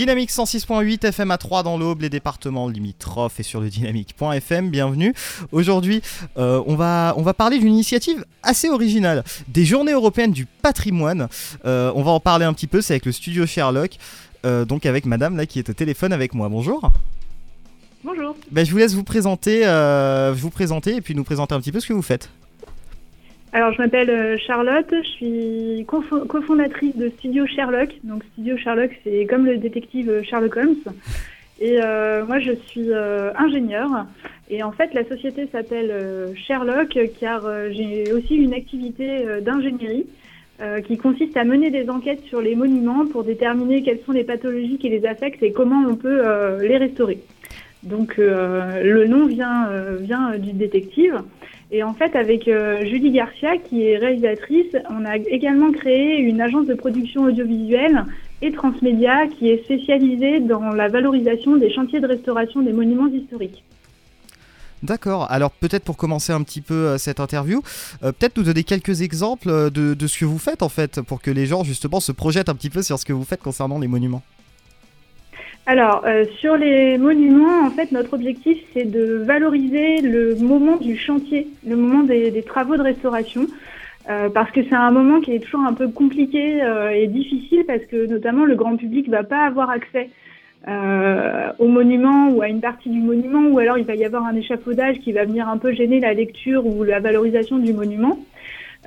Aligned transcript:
Dynamique 0.00 0.30
106.8 0.30 1.08
FM 1.08 1.30
à 1.30 1.36
3 1.36 1.62
dans 1.62 1.76
l'Aube, 1.76 2.00
les 2.00 2.08
départements 2.08 2.70
limitrophes 2.70 3.38
et 3.38 3.42
sur 3.42 3.60
le 3.60 3.68
dynamique.fm. 3.68 4.70
Bienvenue. 4.70 5.12
Aujourd'hui, 5.52 6.00
euh, 6.38 6.62
on, 6.66 6.74
va, 6.74 7.12
on 7.18 7.22
va 7.22 7.34
parler 7.34 7.58
d'une 7.58 7.74
initiative 7.74 8.24
assez 8.42 8.70
originale, 8.70 9.22
des 9.48 9.66
Journées 9.66 9.92
européennes 9.92 10.32
du 10.32 10.46
patrimoine. 10.46 11.28
Euh, 11.66 11.92
on 11.94 12.02
va 12.02 12.12
en 12.12 12.18
parler 12.18 12.46
un 12.46 12.54
petit 12.54 12.66
peu, 12.66 12.80
c'est 12.80 12.94
avec 12.94 13.04
le 13.04 13.12
studio 13.12 13.44
Sherlock, 13.44 13.98
euh, 14.46 14.64
donc 14.64 14.86
avec 14.86 15.04
madame 15.04 15.36
là 15.36 15.44
qui 15.44 15.58
est 15.58 15.68
au 15.68 15.74
téléphone 15.74 16.14
avec 16.14 16.32
moi. 16.32 16.48
Bonjour. 16.48 16.90
Bonjour. 18.02 18.34
Ben, 18.50 18.64
je 18.64 18.72
vous 18.72 18.78
laisse 18.78 18.94
vous 18.94 19.04
présenter, 19.04 19.66
vous 20.34 20.48
présenter 20.48 20.96
et 20.96 21.00
puis 21.02 21.14
nous 21.14 21.24
présenter 21.24 21.54
un 21.54 21.60
petit 21.60 21.72
peu 21.72 21.80
ce 21.80 21.86
que 21.86 21.92
vous 21.92 22.00
faites. 22.00 22.30
Alors, 23.52 23.72
je 23.72 23.78
m'appelle 23.78 24.10
euh, 24.10 24.38
Charlotte, 24.38 24.92
je 24.92 25.08
suis 25.08 25.86
cofondatrice 25.86 26.96
de 26.96 27.08
Studio 27.08 27.46
Sherlock. 27.46 27.90
Donc, 28.04 28.22
Studio 28.32 28.56
Sherlock, 28.56 28.92
c'est 29.02 29.26
comme 29.26 29.44
le 29.44 29.56
détective 29.56 30.22
Sherlock 30.22 30.56
Holmes. 30.56 30.76
Et 31.60 31.82
euh, 31.82 32.24
moi, 32.24 32.38
je 32.38 32.52
suis 32.68 32.92
euh, 32.92 33.32
ingénieure. 33.34 34.06
Et 34.50 34.62
en 34.62 34.70
fait, 34.70 34.94
la 34.94 35.04
société 35.04 35.48
s'appelle 35.50 36.32
Sherlock 36.36 36.96
car 37.18 37.42
j'ai 37.70 38.12
aussi 38.12 38.36
une 38.36 38.54
activité 38.54 39.24
d'ingénierie 39.42 40.06
qui 40.84 40.98
consiste 40.98 41.36
à 41.36 41.44
mener 41.44 41.70
des 41.70 41.88
enquêtes 41.88 42.24
sur 42.24 42.40
les 42.40 42.56
monuments 42.56 43.06
pour 43.06 43.22
déterminer 43.22 43.82
quelles 43.84 44.00
sont 44.04 44.10
les 44.10 44.24
pathologies 44.24 44.78
qui 44.78 44.88
les 44.88 45.06
affectent 45.06 45.44
et 45.44 45.52
comment 45.52 45.84
on 45.88 45.94
peut 45.94 46.20
les 46.60 46.78
restaurer. 46.78 47.20
Donc, 47.84 48.16
le 48.16 49.06
nom 49.06 49.26
vient, 49.26 49.68
vient 50.00 50.36
du 50.36 50.52
détective. 50.52 51.22
Et 51.72 51.84
en 51.84 51.94
fait, 51.94 52.16
avec 52.16 52.48
euh, 52.48 52.84
Julie 52.84 53.12
Garcia, 53.12 53.56
qui 53.56 53.84
est 53.84 53.96
réalisatrice, 53.96 54.74
on 54.90 55.04
a 55.04 55.16
également 55.16 55.70
créé 55.70 56.18
une 56.18 56.40
agence 56.40 56.66
de 56.66 56.74
production 56.74 57.22
audiovisuelle 57.24 58.06
et 58.42 58.50
transmédia 58.50 59.28
qui 59.28 59.50
est 59.50 59.62
spécialisée 59.64 60.40
dans 60.40 60.70
la 60.70 60.88
valorisation 60.88 61.56
des 61.56 61.72
chantiers 61.72 62.00
de 62.00 62.08
restauration 62.08 62.62
des 62.62 62.72
monuments 62.72 63.06
historiques. 63.06 63.62
D'accord, 64.82 65.30
alors 65.30 65.50
peut-être 65.50 65.84
pour 65.84 65.96
commencer 65.96 66.32
un 66.32 66.42
petit 66.42 66.62
peu 66.62 66.74
euh, 66.74 66.98
cette 66.98 67.20
interview, 67.20 67.62
euh, 68.02 68.12
peut-être 68.12 68.38
nous 68.38 68.44
donner 68.44 68.64
quelques 68.64 69.02
exemples 69.02 69.70
de, 69.70 69.94
de, 69.94 70.06
ce 70.06 70.18
que 70.18 70.24
vous 70.24 70.38
faites 70.38 70.62
en 70.62 70.70
fait, 70.70 71.02
pour 71.02 71.20
que 71.20 71.30
les 71.30 71.46
gens 71.46 71.62
justement 71.62 72.00
se 72.00 72.12
projettent 72.12 72.48
un 72.48 72.54
petit 72.54 72.70
peu 72.70 72.82
sur 72.82 72.98
ce 72.98 73.04
que 73.04 73.12
vous 73.12 73.24
faites 73.24 73.42
concernant 73.42 73.78
les 73.78 73.88
monuments. 73.88 74.22
Alors, 75.66 76.02
euh, 76.04 76.24
sur 76.38 76.56
les 76.56 76.98
monuments, 76.98 77.66
en 77.66 77.70
fait, 77.70 77.92
notre 77.92 78.14
objectif, 78.14 78.58
c'est 78.72 78.90
de 78.90 79.22
valoriser 79.24 80.00
le 80.00 80.34
moment 80.36 80.76
du 80.76 80.96
chantier, 80.96 81.48
le 81.66 81.76
moment 81.76 82.02
des, 82.02 82.42
travaux 82.42 82.76
de 82.76 82.82
restauration. 82.82 83.46
Euh, 84.08 84.30
parce 84.30 84.50
que 84.50 84.62
c'est 84.64 84.74
un 84.74 84.90
moment 84.90 85.20
qui 85.20 85.34
est 85.34 85.40
toujours 85.40 85.60
un 85.60 85.74
peu 85.74 85.88
compliqué 85.88 86.62
euh, 86.62 86.88
et 86.88 87.06
difficile 87.06 87.64
parce 87.66 87.84
que 87.84 88.06
notamment 88.06 88.46
le 88.46 88.56
grand 88.56 88.76
public 88.76 89.08
va 89.10 89.22
pas 89.22 89.44
avoir 89.44 89.70
accès 89.70 90.08
au 91.58 91.68
monument 91.68 92.28
ou 92.28 92.42
à 92.42 92.48
une 92.48 92.60
partie 92.60 92.90
du 92.90 93.00
monument 93.00 93.48
ou 93.48 93.58
alors 93.58 93.78
il 93.78 93.86
va 93.86 93.94
y 93.94 94.04
avoir 94.04 94.26
un 94.26 94.36
échafaudage 94.36 94.98
qui 94.98 95.12
va 95.12 95.24
venir 95.24 95.48
un 95.48 95.56
peu 95.56 95.72
gêner 95.72 96.00
la 96.00 96.12
lecture 96.12 96.66
ou 96.66 96.84
la 96.84 97.00
valorisation 97.00 97.58
du 97.58 97.72
monument. 97.72 98.18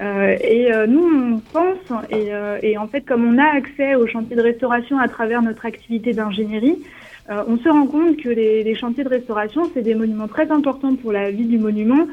Euh, 0.02 0.36
et 0.42 0.74
euh, 0.74 0.88
nous, 0.88 1.04
on 1.04 1.40
pense, 1.40 2.06
et, 2.10 2.34
euh, 2.34 2.58
et, 2.64 2.78
en 2.78 2.88
fait, 2.88 3.02
comme 3.02 3.26
on 3.26 3.38
a 3.38 3.46
accès 3.46 3.96
aux 3.96 4.08
chantiers 4.08 4.36
de 4.36 4.42
restauration 4.42 4.98
à 4.98 5.08
travers 5.08 5.42
notre 5.42 5.66
activité 5.66 6.14
d'ingénierie, 6.14 6.80
on 7.30 7.58
se 7.58 7.70
rend 7.70 7.88
compte 7.88 8.18
que 8.18 8.28
les, 8.28 8.64
les 8.64 8.76
chantiers 8.76 9.06
de 9.06 9.10
restauration, 9.10 9.72
c'est 9.74 9.82
des 9.82 9.96
monuments 9.96 10.28
très 10.28 10.52
importants 10.52 10.94
pour 10.96 11.14
la 11.14 11.32
vie 11.32 11.46
du 11.46 11.58
monument. 11.58 12.06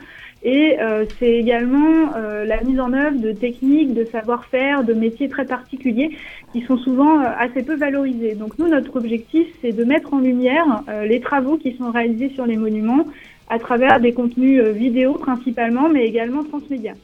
Et 0.45 0.77
c'est 1.19 1.33
également 1.33 2.12
la 2.47 2.62
mise 2.62 2.78
en 2.78 2.92
œuvre 2.92 3.19
de 3.19 3.33
techniques, 3.33 3.92
de 3.92 4.05
savoir-faire, 4.05 4.84
de 4.84 4.95
métiers 4.95 5.28
très 5.28 5.47
particuliers 5.47 6.17
qui 6.53 6.62
sont 6.62 6.78
souvent 6.78 7.19
assez 7.19 7.64
peu 7.64 7.75
valorisés. 7.75 8.36
Donc 8.36 8.56
nous, 8.61 8.69
notre 8.69 8.95
objectif, 8.95 9.48
c'est 9.61 9.73
de 9.73 9.83
mettre 9.83 10.14
en 10.14 10.20
lumière 10.20 10.84
les 11.05 11.19
travaux 11.19 11.56
qui 11.56 11.77
sont 11.77 11.91
réalisés 11.91 12.31
sur 12.36 12.47
les 12.47 12.56
monuments 12.56 13.05
à 13.48 13.58
travers 13.58 13.98
des 13.98 14.12
contenus 14.12 14.62
vidéo 14.62 15.14
principalement, 15.14 15.89
mais 15.89 16.07
également 16.07 16.45
transmédia. 16.45 16.95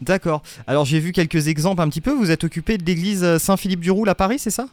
D'accord. 0.00 0.42
Alors 0.66 0.84
j'ai 0.84 0.98
vu 0.98 1.12
quelques 1.12 1.48
exemples 1.48 1.80
un 1.82 1.88
petit 1.88 2.00
peu. 2.00 2.12
Vous 2.12 2.30
êtes 2.30 2.44
occupé 2.44 2.78
de 2.78 2.84
l'église 2.84 3.38
Saint-Philippe-du-Roule 3.38 4.08
à 4.08 4.14
Paris, 4.14 4.38
c'est 4.38 4.50
ça? 4.50 4.66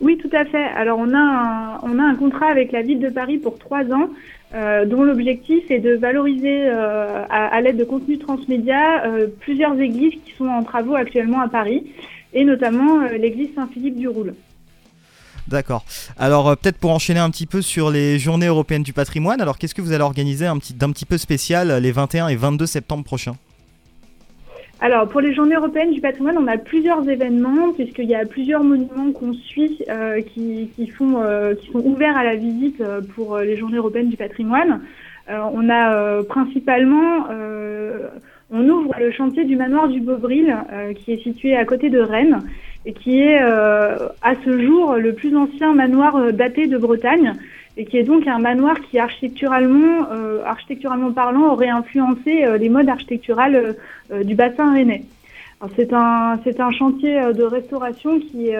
Oui, 0.00 0.16
tout 0.16 0.34
à 0.34 0.44
fait. 0.46 0.64
Alors 0.64 0.98
on 0.98 1.12
a, 1.12 1.18
un, 1.18 1.78
on 1.82 1.98
a 1.98 2.02
un 2.02 2.14
contrat 2.14 2.46
avec 2.46 2.72
la 2.72 2.82
ville 2.82 3.00
de 3.00 3.10
Paris 3.10 3.36
pour 3.36 3.58
trois 3.58 3.84
ans, 3.92 4.08
euh, 4.54 4.86
dont 4.86 5.02
l'objectif 5.02 5.70
est 5.70 5.78
de 5.78 5.94
valoriser 5.94 6.68
euh, 6.68 7.22
à, 7.28 7.60
l'aide 7.60 7.76
de 7.76 7.84
contenus 7.84 8.18
transmédia 8.18 9.04
euh, 9.04 9.26
plusieurs 9.40 9.78
églises 9.78 10.14
qui 10.24 10.32
sont 10.38 10.48
en 10.48 10.62
travaux 10.62 10.94
actuellement 10.94 11.40
à 11.40 11.48
Paris, 11.48 11.84
et 12.32 12.44
notamment 12.44 13.00
l'église 13.08 13.50
Saint-Philippe-du-Roule. 13.54 14.34
D'accord. 15.48 15.84
Alors 16.18 16.56
peut-être 16.56 16.78
pour 16.78 16.92
enchaîner 16.92 17.20
un 17.20 17.30
petit 17.30 17.46
peu 17.46 17.60
sur 17.60 17.90
les 17.90 18.18
journées 18.18 18.46
européennes 18.46 18.84
du 18.84 18.92
patrimoine, 18.94 19.40
alors 19.40 19.58
qu'est-ce 19.58 19.74
que 19.74 19.82
vous 19.82 19.92
allez 19.92 20.04
organiser 20.04 20.46
d'un 20.46 20.58
petit, 20.58 20.74
petit 20.74 21.06
peu 21.06 21.18
spécial 21.18 21.82
les 21.82 21.92
21 21.92 22.28
et 22.28 22.36
22 22.36 22.64
septembre 22.66 23.04
prochains? 23.04 23.36
Alors, 24.82 25.08
pour 25.08 25.20
les 25.20 25.34
Journées 25.34 25.56
européennes 25.56 25.92
du 25.92 26.00
patrimoine, 26.00 26.38
on 26.38 26.46
a 26.46 26.56
plusieurs 26.56 27.06
événements, 27.06 27.72
puisqu'il 27.74 28.06
y 28.06 28.14
a 28.14 28.24
plusieurs 28.24 28.64
monuments 28.64 29.12
qu'on 29.12 29.34
suit 29.34 29.82
euh, 29.90 30.22
qui, 30.22 30.86
font, 30.96 31.20
euh, 31.22 31.54
qui 31.54 31.70
sont 31.70 31.84
ouverts 31.84 32.16
à 32.16 32.24
la 32.24 32.34
visite 32.34 32.80
euh, 32.80 33.02
pour 33.14 33.38
les 33.38 33.58
Journées 33.58 33.76
européennes 33.76 34.08
du 34.08 34.16
patrimoine. 34.16 34.80
on 35.28 35.68
a 35.68 36.22
principalement, 36.24 37.26
on 38.50 38.68
ouvre 38.68 38.94
le 38.98 39.12
chantier 39.12 39.44
du 39.44 39.54
manoir 39.54 39.86
du 39.88 40.00
Beaubril, 40.00 40.56
qui 40.96 41.12
est 41.12 41.22
situé 41.22 41.54
à 41.54 41.64
côté 41.64 41.88
de 41.90 42.00
Rennes, 42.00 42.40
et 42.86 42.94
qui 42.94 43.20
est 43.20 43.38
à 43.38 44.34
ce 44.44 44.58
jour 44.58 44.96
le 44.96 45.12
plus 45.12 45.36
ancien 45.36 45.72
manoir 45.74 46.32
daté 46.32 46.66
de 46.66 46.78
Bretagne 46.78 47.34
et 47.80 47.86
qui 47.86 47.96
est 47.96 48.02
donc 48.02 48.26
un 48.26 48.38
manoir 48.38 48.78
qui 48.78 48.98
architecturalement, 48.98 50.06
euh, 50.12 50.44
architecturalement 50.44 51.12
parlant, 51.12 51.50
aurait 51.50 51.70
influencé 51.70 52.44
euh, 52.44 52.58
les 52.58 52.68
modes 52.68 52.90
architecturales 52.90 53.74
euh, 54.12 54.22
du 54.22 54.34
bassin 54.34 54.74
rennais. 54.74 55.04
C'est 55.76 55.94
un, 55.94 56.38
c'est 56.44 56.60
un 56.60 56.72
chantier 56.72 57.18
de 57.34 57.42
restauration 57.42 58.18
qui 58.18 58.48
est, 58.48 58.58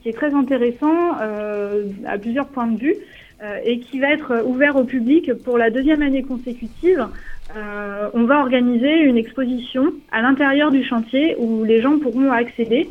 qui 0.00 0.08
est 0.08 0.12
très 0.12 0.32
intéressant 0.34 1.10
à 2.06 2.16
plusieurs 2.16 2.46
points 2.46 2.68
de 2.68 2.78
vue 2.78 2.94
et 3.64 3.80
qui 3.80 3.98
va 3.98 4.12
être 4.12 4.44
ouvert 4.46 4.76
au 4.76 4.84
public 4.84 5.32
pour 5.44 5.58
la 5.58 5.70
deuxième 5.70 6.00
année 6.00 6.22
consécutive. 6.22 7.08
on 8.14 8.22
va 8.22 8.38
organiser 8.38 9.00
une 9.00 9.16
exposition 9.16 9.92
à 10.12 10.22
l'intérieur 10.22 10.70
du 10.70 10.84
chantier 10.84 11.34
où 11.40 11.64
les 11.64 11.80
gens 11.80 11.98
pourront 11.98 12.30
accéder 12.30 12.88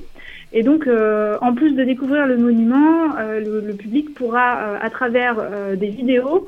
et 0.53 0.63
donc, 0.63 0.87
euh, 0.87 1.37
en 1.41 1.53
plus 1.53 1.73
de 1.73 1.83
découvrir 1.83 2.25
le 2.25 2.37
monument, 2.37 3.17
euh, 3.19 3.61
le, 3.61 3.73
public 3.73 4.13
pourra, 4.13 4.59
euh, 4.59 4.77
à 4.81 4.89
travers 4.89 5.35
des 5.75 5.87
vidéos, 5.87 6.47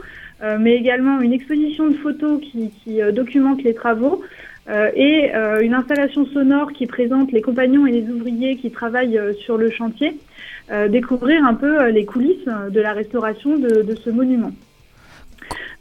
mais 0.57 0.75
également 0.75 1.19
une 1.19 1.33
exposition 1.33 1.89
de 1.89 1.95
photos 1.95 2.39
qui, 2.39 2.71
qui 2.71 3.01
documente 3.11 3.61
les 3.61 3.73
travaux 3.73 4.23
et 4.95 5.31
une 5.61 5.73
installation 5.73 6.25
sonore 6.27 6.71
qui 6.71 6.85
présente 6.85 7.33
les 7.33 7.41
compagnons 7.41 7.85
et 7.85 7.91
les 7.91 8.09
ouvriers 8.09 8.55
qui 8.55 8.71
travaillent 8.71 9.19
sur 9.41 9.57
le 9.57 9.69
chantier, 9.69 10.17
découvrir 10.87 11.43
un 11.43 11.55
peu 11.55 11.89
les 11.89 12.05
coulisses 12.05 12.45
de 12.45 12.79
la 12.79 12.93
restauration 12.93 13.57
de, 13.57 13.81
de 13.81 13.95
ce 13.95 14.09
monument. 14.09 14.53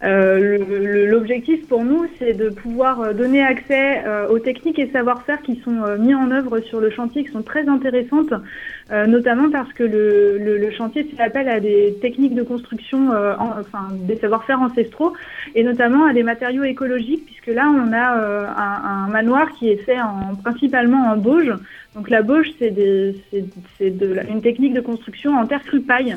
Euh, 0.05 1.09
L'objectif 1.11 1.67
pour 1.67 1.83
nous, 1.83 2.07
c'est 2.19 2.33
de 2.33 2.51
pouvoir 2.51 3.01
euh, 3.01 3.13
donner 3.13 3.43
accès 3.43 4.05
euh, 4.07 4.29
aux 4.29 4.39
techniques 4.39 4.79
et 4.79 4.89
savoir-faire 4.91 5.43
qui 5.43 5.57
sont 5.65 5.83
euh, 5.83 5.99
mis 5.99 6.15
en 6.15 6.31
œuvre 6.31 6.61
sur 6.61 6.79
le 6.79 6.89
chantier, 6.91 7.25
qui 7.25 7.33
sont 7.33 7.43
très 7.43 7.69
intéressantes, 7.69 8.33
notamment 8.91 9.51
parce 9.51 9.71
que 9.75 9.83
le, 9.83 10.39
le, 10.39 10.57
le 10.57 10.71
chantier 10.71 11.05
fait 11.05 11.23
appel 11.23 11.47
à 11.49 11.61
des 11.61 11.95
techniques 12.01 12.35
de 12.35 12.43
construction, 12.43 13.11
enfin 13.39 13.89
des 13.93 14.17
savoir-faire 14.17 14.63
ancestraux, 14.63 15.13
et 15.55 15.63
notamment 15.63 16.07
à 16.07 16.15
des 16.15 16.23
matériaux 16.23 16.65
écologiques, 16.65 17.27
puisque 17.27 17.49
là, 17.49 17.69
on 17.69 17.93
a 17.93 18.07
un, 18.57 19.05
un, 19.05 19.09
manoir 19.09 19.51
qui 19.59 19.69
est 19.69 19.77
fait 19.77 20.01
en, 20.01 20.37
principalement 20.37 21.11
en 21.11 21.19
bauge. 21.19 21.53
Donc 21.95 22.09
la 22.09 22.23
bauge, 22.23 22.49
c'est 22.59 22.73
une 23.81 24.41
technique 24.43 24.73
de 24.73 24.81
construction 24.81 25.37
en 25.37 25.47
terre 25.47 25.63
crue 25.65 25.83
paille. 25.83 26.17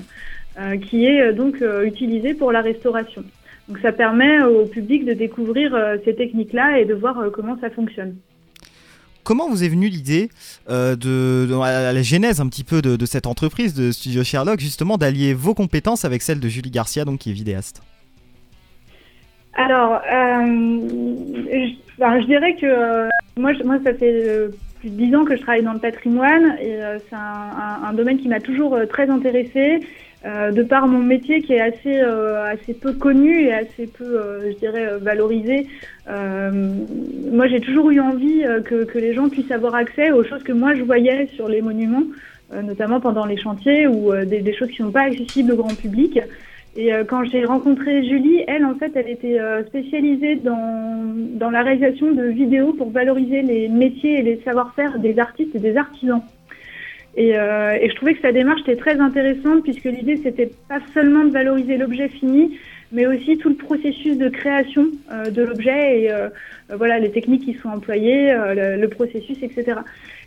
qui 0.83 1.05
est 1.07 1.33
donc 1.33 1.61
utilisée 1.83 2.33
pour 2.33 2.53
la 2.53 2.61
restauration. 2.61 3.23
Donc 3.71 3.79
ça 3.81 3.93
permet 3.93 4.43
au 4.43 4.65
public 4.65 5.05
de 5.05 5.13
découvrir 5.13 5.73
euh, 5.73 5.95
ces 6.03 6.13
techniques-là 6.13 6.79
et 6.79 6.85
de 6.85 6.93
voir 6.93 7.17
euh, 7.17 7.29
comment 7.29 7.57
ça 7.61 7.69
fonctionne. 7.69 8.17
Comment 9.23 9.47
vous 9.47 9.63
est 9.63 9.69
venue 9.69 9.87
l'idée 9.87 10.27
euh, 10.69 10.97
de, 10.97 11.47
à 11.63 11.93
la 11.93 12.01
genèse 12.01 12.41
un 12.41 12.49
petit 12.49 12.65
peu 12.65 12.81
de, 12.81 13.05
cette 13.05 13.27
entreprise 13.27 13.73
de 13.73 13.93
Studio 13.93 14.25
Sherlock, 14.25 14.59
justement 14.59 14.97
d'allier 14.97 15.33
vos 15.33 15.53
compétences 15.53 16.03
avec 16.03 16.21
celles 16.21 16.41
de 16.41 16.49
Julie 16.49 16.69
Garcia, 16.69 17.05
donc 17.05 17.19
qui 17.19 17.29
est 17.29 17.33
vidéaste? 17.33 17.81
Alors, 19.53 20.01
je, 20.03 22.25
dirais 22.25 22.57
que 22.59 23.07
moi, 23.39 23.53
moi, 23.63 23.77
ça 23.85 23.93
fait 23.93 24.49
plus 24.81 24.89
de 24.89 24.97
dix 24.97 25.15
ans 25.15 25.23
que 25.23 25.37
je 25.37 25.41
travaille 25.43 25.63
dans 25.63 25.71
le 25.71 25.79
patrimoine 25.79 26.57
et 26.61 26.77
c'est 27.07 27.15
un, 27.15 27.87
un, 27.87 27.93
domaine 27.93 28.17
qui 28.17 28.27
m'a 28.27 28.41
toujours 28.41 28.77
très 28.89 29.09
intéressée. 29.09 29.79
Euh, 30.23 30.51
de 30.51 30.61
par 30.61 30.87
mon 30.87 30.99
métier 30.99 31.41
qui 31.41 31.53
est 31.53 31.61
assez 31.61 31.99
euh, 31.99 32.45
assez 32.45 32.75
peu 32.75 32.93
connu 32.93 33.45
et 33.45 33.53
assez 33.53 33.87
peu, 33.87 34.03
euh, 34.03 34.51
je 34.51 34.57
dirais, 34.57 34.97
valorisé. 34.99 35.67
moi, 36.07 37.47
j'ai 37.47 37.59
toujours 37.59 37.89
eu 37.89 37.99
envie 37.99 38.43
que, 38.65 38.97
les 38.99 39.13
gens 39.13 39.29
puissent 39.29 39.51
avoir 39.51 39.73
accès 39.73 40.11
aux 40.11 40.23
choses 40.23 40.43
que 40.43 40.51
moi 40.51 40.75
je 40.75 40.83
voyais 40.83 41.27
sur 41.35 41.47
les 41.47 41.61
monuments. 41.61 42.03
notamment 42.53 42.99
pendant 42.99 43.25
les 43.25 43.37
chantiers 43.37 43.87
ou 43.87 44.13
des, 44.25 44.53
choses 44.53 44.69
qui 44.71 44.81
ne 44.81 44.87
sont 44.87 44.91
pas 44.91 45.07
accessibles 45.09 45.53
au 45.53 45.55
grand 45.55 45.75
public. 45.75 46.19
Et 46.75 46.89
quand 47.09 47.23
j'ai 47.23 47.43
rencontré 47.45 48.03
Julie, 48.03 48.43
elle, 48.47 48.65
en 48.65 48.75
fait, 48.75 48.91
elle 48.95 49.09
était 49.09 49.39
spécialisée 49.67 50.35
dans, 50.35 51.15
dans 51.43 51.49
la 51.49 51.61
réalisation 51.63 52.11
de 52.11 52.23
vidéos 52.23 52.73
pour 52.73 52.89
valoriser 52.91 53.41
les 53.41 53.69
métiers 53.69 54.19
et 54.19 54.21
les 54.21 54.41
savoir-faire 54.43 54.99
des 54.99 55.17
artistes 55.17 55.55
et 55.55 55.59
des 55.59 55.77
artisans. 55.77 56.21
Et, 57.15 57.37
euh, 57.37 57.77
et, 57.79 57.89
je 57.89 57.95
trouvais 57.95 58.13
que 58.13 58.21
sa 58.21 58.31
démarche 58.31 58.61
était 58.61 58.77
très 58.77 58.99
intéressante 58.99 59.63
puisque 59.63 59.85
l'idée, 59.85 60.17
c'était 60.23 60.51
pas 60.69 60.79
seulement 60.93 61.25
de 61.25 61.31
valoriser 61.31 61.77
l'objet 61.77 62.07
fini, 62.07 62.57
mais 62.91 63.05
aussi 63.05 63.37
tout 63.37 63.49
le 63.49 63.55
processus 63.55 64.17
de 64.17 64.29
création 64.29 64.87
euh, 65.11 65.29
de 65.29 65.43
l'objet 65.43 66.01
et 66.01 66.11
voilà 66.73 66.99
les 66.99 67.11
techniques 67.11 67.43
qui 67.43 67.53
sont 67.55 67.69
employées, 67.69 68.33
le, 68.33 68.79
le, 68.79 68.87
processus, 68.87 69.37
etc. 69.41 69.79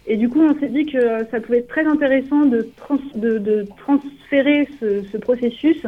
Et 0.07 0.19
du 0.19 0.29
coup, 0.29 0.43
on 0.43 0.59
s'est 0.61 0.69
dit 0.69 0.85
que 0.85 1.25
ça 1.31 1.41
pouvait 1.41 1.59
être 1.59 1.69
très 1.69 1.87
intéressant 1.87 2.45
de, 2.45 2.69
trans, 2.77 2.99
de, 3.15 3.39
de 3.39 3.65
transférer 3.79 4.69
ce, 4.79 5.03
ce 5.11 5.17
processus 5.17 5.87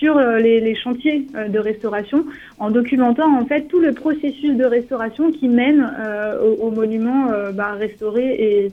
sur 0.00 0.16
euh, 0.16 0.38
les, 0.38 0.74
chantiers 0.74 1.26
euh, 1.34 1.48
de 1.48 1.58
restauration 1.58 2.24
en 2.58 2.70
documentant 2.70 3.38
en 3.38 3.44
fait 3.44 3.68
tout 3.68 3.80
le 3.80 3.92
processus 3.92 4.56
de 4.56 4.64
restauration 4.64 5.30
qui 5.30 5.46
mène 5.46 5.92
euh, 6.00 6.40
au, 6.58 6.70
monument 6.70 7.28
bah, 7.52 7.72
restauré 7.72 8.24
et, 8.24 8.72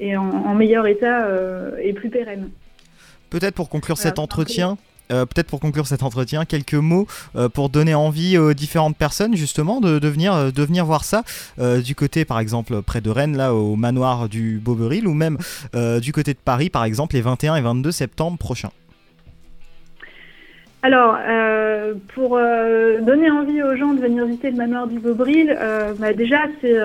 en, 0.00 0.54
meilleur 0.54 0.86
état 0.86 1.28
et 1.82 1.92
plus 1.92 2.10
pérenne. 2.10 2.50
Peut-être 3.30 3.54
pour 3.54 3.68
conclure 3.68 3.98
cet 3.98 4.18
entretien, 4.18 4.76
peut-être 5.08 5.46
pour 5.46 5.60
conclure 5.60 5.86
cet 5.86 6.02
entretien, 6.02 6.44
quelques 6.44 6.74
mots 6.74 7.06
pour 7.52 7.68
donner 7.68 7.94
envie 7.94 8.38
aux 8.38 8.54
différentes 8.54 8.96
personnes 8.96 9.36
justement 9.36 9.80
de, 9.80 9.98
de, 9.98 10.08
venir, 10.08 10.52
de 10.52 10.62
venir 10.64 10.84
voir 10.84 11.04
ça 11.04 11.22
du 11.58 11.94
côté 11.94 12.24
par 12.24 12.38
exemple 12.38 12.82
près 12.82 13.00
de 13.00 13.10
Rennes, 13.10 13.36
là 13.36 13.54
au 13.54 13.76
manoir 13.76 14.28
du 14.28 14.60
Beauberil 14.62 15.06
ou 15.06 15.14
même 15.14 15.38
du 16.00 16.12
côté 16.12 16.32
de 16.32 16.38
Paris 16.38 16.70
par 16.70 16.84
exemple 16.84 17.14
les 17.14 17.22
21 17.22 17.56
et 17.56 17.60
22 17.60 17.90
septembre 17.92 18.38
prochains. 18.38 18.70
Alors, 20.84 21.16
euh, 21.26 21.94
pour 22.14 22.36
euh, 22.36 23.00
donner 23.00 23.30
envie 23.30 23.62
aux 23.62 23.74
gens 23.74 23.94
de 23.94 24.02
venir 24.02 24.26
visiter 24.26 24.50
le 24.50 24.58
manoir 24.58 24.86
du 24.86 24.98
Beaubril, 24.98 25.56
euh, 25.58 25.94
bah 25.98 26.12
déjà 26.12 26.40
c'est 26.60 26.76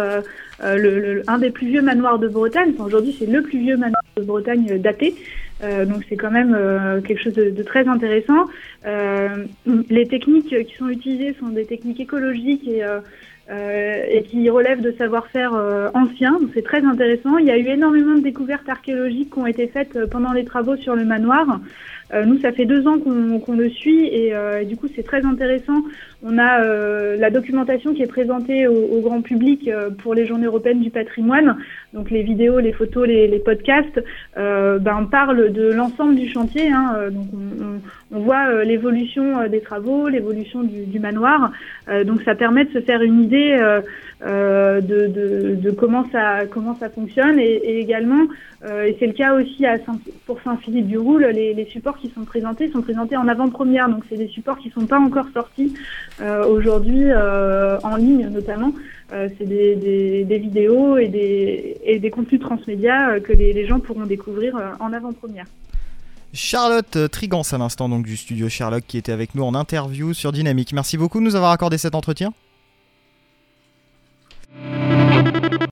le, 0.63 1.21
un 1.27 1.37
des 1.37 1.49
plus 1.49 1.67
vieux 1.67 1.81
manoirs 1.81 2.17
de 2.17 2.29
Bretagne. 2.29 2.71
Aujourd'hui, 2.79 3.13
c'est 3.19 3.25
le 3.25 3.41
plus 3.41 3.59
vieux 3.59 3.75
manoir 3.75 4.01
de 4.15 4.23
Bretagne 4.23 4.79
daté. 4.79 5.15
donc 5.61 6.05
c'est 6.07 6.15
quand 6.15 6.31
même 6.31 6.57
quelque 7.05 7.21
chose 7.21 7.33
de, 7.33 7.49
de 7.49 7.63
très 7.63 7.89
intéressant. 7.89 8.45
les 9.89 10.07
techniques 10.07 10.55
qui 10.65 10.75
sont 10.77 10.87
utilisées 10.87 11.35
sont 11.37 11.49
des 11.49 11.65
techniques 11.65 11.99
écologiques 11.99 12.69
et 12.69 12.85
euh, 13.51 14.03
et 14.07 14.21
qui 14.21 14.47
relève 14.47 14.79
de 14.79 14.91
savoir-faire 14.91 15.55
euh, 15.55 15.89
ancien. 15.95 16.39
C'est 16.53 16.63
très 16.63 16.83
intéressant. 16.83 17.39
Il 17.39 17.47
y 17.47 17.51
a 17.51 17.57
eu 17.57 17.65
énormément 17.65 18.13
de 18.13 18.21
découvertes 18.21 18.69
archéologiques 18.69 19.33
qui 19.33 19.39
ont 19.39 19.47
été 19.47 19.65
faites 19.65 19.95
euh, 19.95 20.05
pendant 20.05 20.33
les 20.33 20.45
travaux 20.45 20.75
sur 20.75 20.95
le 20.95 21.03
manoir. 21.03 21.59
Nous, 22.25 22.39
ça 22.39 22.51
fait 22.51 22.65
deux 22.65 22.87
ans 22.87 22.97
qu'on 22.99 23.53
le 23.53 23.69
suit 23.69 24.07
et, 24.07 24.33
du 24.65 24.75
coup, 24.77 24.87
c'est 24.95 25.03
très 25.03 25.25
intéressant. 25.25 25.83
On 26.23 26.37
a 26.37 27.15
la 27.15 27.29
documentation 27.29 27.93
qui 27.93 28.01
est 28.01 28.07
présentée 28.07 28.67
au, 28.67 28.99
grand 29.01 29.21
public 29.21 29.69
pour 30.01 30.15
les 30.15 30.25
journées 30.25 30.47
européennes 30.47 30.81
du 30.81 30.89
patrimoine. 30.89 31.57
Donc 31.93 32.11
les 32.11 32.23
vidéos, 32.23 32.59
les 32.59 32.73
photos, 32.73 33.07
les, 33.07 33.39
podcasts, 33.39 34.03
ben, 34.35 35.07
parlent 35.09 35.51
de 35.51 35.71
l'ensemble 35.71 36.15
du 36.15 36.27
chantier. 36.27 36.71
Hein. 36.71 37.09
Donc 37.11 37.27
on, 37.33 37.79
on 38.11 38.19
voit 38.19 38.63
l'évolution 38.63 39.47
des 39.47 39.61
travaux, 39.61 40.07
l'évolution 40.07 40.63
du, 40.63 40.85
du, 40.85 40.99
manoir. 40.99 41.51
donc 42.05 42.21
ça 42.23 42.35
permet 42.35 42.65
de 42.65 42.71
se 42.71 42.81
faire 42.81 43.01
une 43.01 43.21
idée 43.21 43.55
euh, 43.59 43.81
euh, 44.25 44.81
de, 44.81 45.07
de, 45.55 45.71
comment 45.71 46.05
ça 46.11 46.45
comment 46.51 46.75
ça 46.75 46.89
fonctionne 46.89 47.39
et, 47.39 47.79
également 47.79 48.25
euh, 48.65 48.83
et 48.83 48.97
c'est 48.99 49.07
le 49.07 49.13
cas 49.13 49.33
aussi 49.33 49.65
à 49.65 49.77
pour 50.25 50.41
Saint-Philippe-du-Roule 50.41 51.25
les, 51.27 51.53
les, 51.53 51.65
supports 51.65 51.97
qui 51.99 52.09
sont 52.09 52.25
présentés 52.25 52.71
sont 52.71 52.81
présentés 52.81 53.17
en 53.17 53.27
avant-première 53.27 53.89
donc 53.89 54.03
c'est 54.09 54.17
des 54.17 54.27
supports 54.27 54.57
qui 54.57 54.69
sont 54.69 54.85
pas 54.85 54.99
encore 54.99 55.25
sortis 55.33 55.73
aujourd'hui 56.47 57.05
en 57.13 57.95
ligne 57.95 58.27
notamment 58.29 58.73
c'est 59.09 59.45
des, 59.45 59.75
des, 60.23 60.37
vidéos 60.37 60.97
et 60.97 61.07
des, 61.07 61.77
et 61.83 61.99
des 61.99 62.09
contenus 62.09 62.41
transmédia 62.41 63.19
que 63.19 63.33
les, 63.33 63.53
les 63.53 63.65
gens 63.65 63.79
pourront 63.79 64.05
découvrir 64.05 64.55
en 64.79 64.93
avant-première. 64.93 65.45
Charlotte 66.33 67.09
Trigance 67.11 67.53
à 67.53 67.57
l'instant 67.57 67.89
donc 67.89 68.05
du 68.05 68.15
studio 68.15 68.49
Sherlock 68.49 68.83
qui 68.87 68.97
était 68.97 69.11
avec 69.11 69.33
nous 69.33 69.43
en 69.43 69.55
interview 69.55 70.13
sur 70.13 70.31
Dynamique. 70.31 70.73
Merci 70.73 70.97
beaucoup 70.97 71.19
de 71.19 71.25
nous 71.25 71.35
avoir 71.35 71.51
accordé 71.51 71.77
cet 71.77 71.95
entretien. 71.95 72.33